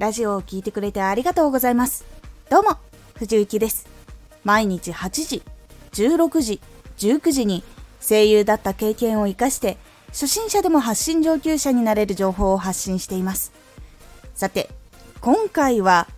[0.00, 2.06] ラジオを聴いてくれてありがとうございます。
[2.48, 2.78] どうも
[3.16, 3.86] 藤幸です。
[4.44, 5.42] 毎日8時
[5.92, 6.60] 16時
[6.96, 7.62] 19時に
[8.00, 9.76] 声優だった経験を生かして
[10.06, 13.52] 初心者でも発信上級者になれる情報を発信しています。
[14.34, 14.70] さて
[15.20, 16.08] 今回は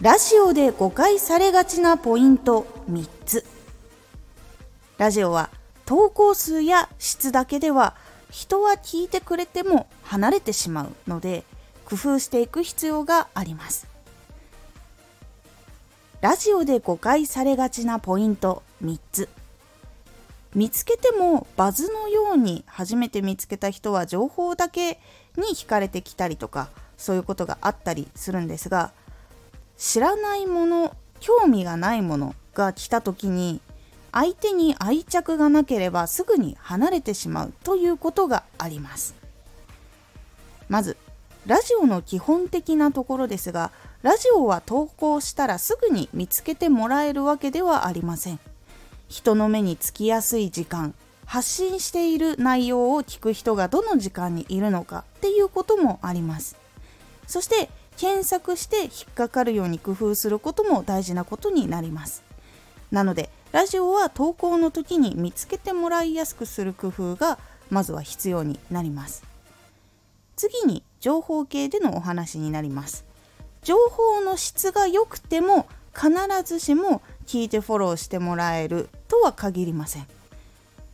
[0.00, 3.44] ラジオで誤解されがちなポイント3つ。
[4.96, 5.50] ラジオは
[5.86, 7.94] 投稿数や質だけでは
[8.28, 11.44] 人は聞いてくれても離れてしまうので
[11.88, 13.86] 工夫していく必要があります。
[16.20, 19.30] ラジオで誤解されがちなポイント3つ。
[20.54, 25.00] 見つけてもバズのように初めて見つけた人は情報だけ
[25.36, 28.90] に惹かれてきたりとかそういうことがあったりするんですが
[29.76, 33.60] 知らないもの興味がないものが来た時に
[34.10, 39.14] 相手に愛着がなければすぐに離れてしまうということがあります。
[41.48, 48.40] ラジオの基本的なところですがラジオは投稿したらすぐに見つけてもらえるわけではありません。
[49.08, 56.54] 人の目につきやすい時間発信している内容を聞く人がどの時間にいるのかっていうこともあります。
[57.26, 62.22] そして検索して引っかかるように工夫することも大事なことになります。
[62.90, 67.38] なのでラジオは投稿の時に見つけてもらいやすくする工夫が
[67.70, 69.24] まずは必要になります。
[70.36, 73.04] 次に情報系でのお話になります。
[73.62, 76.10] 情報の質が良くても必
[76.44, 80.06] ずしも聞いてフォローしてもらえるとは限りません。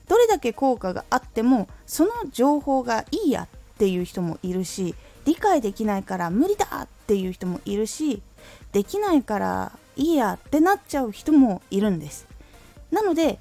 [0.08, 4.94] どれだけ効果があってもその情報がいいやっていう人もいるし
[5.25, 8.22] 理解できないから無理だっていう人もいるし
[8.72, 12.27] できないからいいやってなっちゃう人もいるんです。
[12.91, 13.38] なので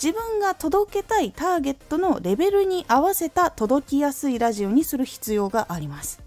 [0.00, 6.20] 自分が届けたいターゲットのレベルに合わせた届きやすいラジオにする必要があります。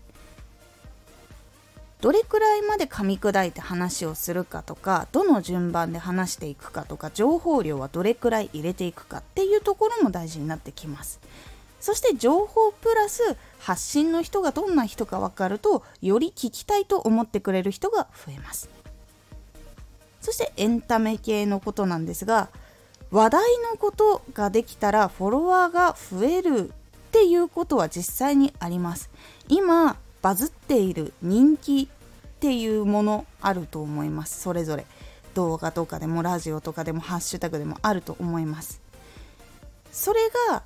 [2.02, 11.22] どれくらいまで噛み砕いて話をするかとかどの順番で話していくかとか情報量はどれくらい入れていくかっていうところも大事になってきます。
[11.80, 18.70] そして情報プラス発信の人がどんな人か分かるとより聞きたいと思ってくれる人が増えます。
[20.20, 22.50] そしてエンタメ系のことなんですが
[23.12, 26.72] 話題のことができたらフォロワーが増えるっ
[27.12, 29.10] ていうことは実際にあります。
[29.50, 34.40] 今バズっている人気っていうものあると思います。
[34.40, 34.86] それぞれ。
[35.34, 38.82] 動画とかでもラジオとかでもハッシュタグでもあると思います。
[39.92, 40.20] それ
[40.50, 40.64] が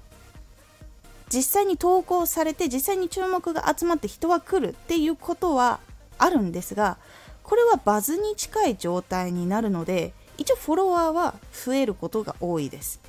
[1.33, 5.79] 実際に投稿されて実際に注目が集まって人は来るっていうことは
[6.17, 6.97] あるんですが
[7.43, 12.99] これはバズに近い状態になるので一応フォロワーは増えることが多いです。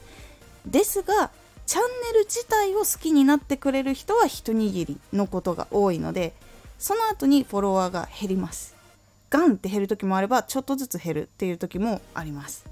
[0.66, 1.30] ですが
[1.66, 1.82] チャン
[2.12, 6.32] ネル自体を好きになってくれる人は一握りのことが多いので
[6.78, 8.74] その後にフォロワーが減ります。
[9.28, 12.64] ガンって減る時もあればちょっとずつ減るっていう時もあります。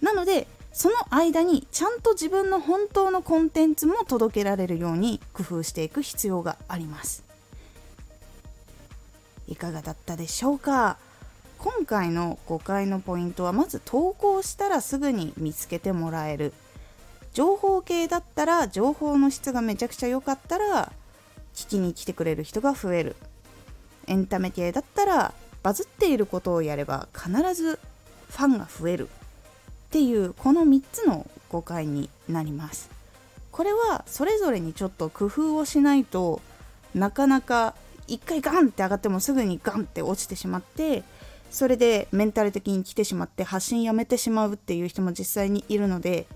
[0.00, 7.24] なのでその間にちゃんと自分の本当のコンテンツも届けられるように工夫していく必要があります。
[9.48, 10.96] いかがだったでしょうか？
[11.62, 16.52] 今回の誤解のポイントはまず投稿したらすぐに見つけてもらえる。
[17.34, 20.92] 情報系だったら情報の質がめちゃくちゃ良かったら
[21.54, 23.14] 聞きに来てくれる人が増える。
[24.08, 27.78] エンタメ系だったらバズっていることをやれば必ず
[28.30, 32.90] ファンが増えるっていうこの3つの誤解になります。
[33.52, 36.40] これはそれぞれにちょっと工夫をしないと
[36.92, 37.76] なかなか
[38.08, 41.04] 一回ガンって上がってもすぐにガンって落ちてしまって
[41.52, 46.26] それでメンタル的に来てしまって発信やめてしまうっていう人も実際にいるので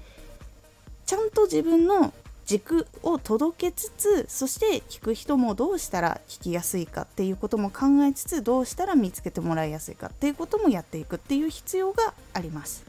[1.06, 2.12] ちゃんと自分の
[2.44, 12.84] 軸を届けつつそして聞く人もどうしたら聞きやすいかっていうことも考えつつどうしたら見つけてもらいやすいかっていうこともやっていくっていう必要があります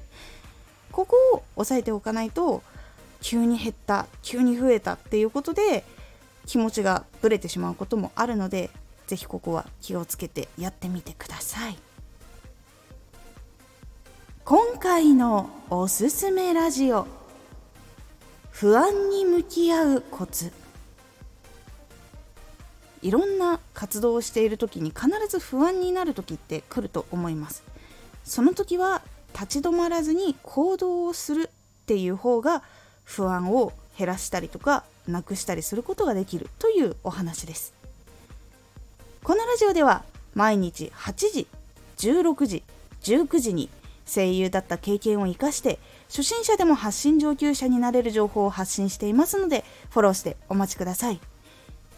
[0.91, 2.61] ここを押さえておかないと
[3.21, 5.85] 急に減った急に増えたっていうことで
[6.45, 8.69] 気持ちがぶれてしまうこともあるので
[9.07, 11.86] 是非ここは気をつけてやってみてください。
[14.49, 17.05] 今回のおすすめラジオ。
[18.49, 20.53] 不安に向き合うコツ。
[23.01, 27.61] いろんな活動をしている時に必ず不安になる時って来ると思います。
[28.23, 29.01] その時は
[29.33, 31.49] 立ち止まらずに行動をする
[31.81, 32.63] っていう方が
[33.03, 36.49] 不安を減らしたりとかなくしたりすることができる。
[36.57, 37.73] というお話です。
[39.25, 40.05] このラジオでは
[40.35, 41.47] 毎日8時
[41.97, 42.63] 16時
[43.01, 43.69] 19時に
[44.07, 51.19] 声優だった経験を生かして初心者でも発信上級者になれる情報を発信していますのでフォローしてお待ちください。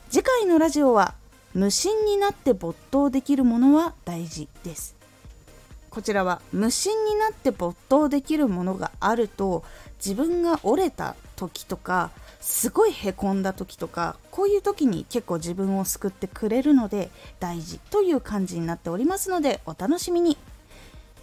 [0.10, 1.14] 次回のラジオは
[1.54, 4.96] 無心になって没頭できるものは大事です。
[5.90, 9.64] こちらは無心になって没頭できるものがあると
[10.04, 17.10] 自分が折れた時とかすごいへこんだ時とかこういう時に結構自分を救ってくれるので
[17.40, 20.38] 大事という感じになっておりますのでお楽しみに。